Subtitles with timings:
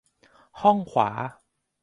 [0.61, 1.09] ห้องขวา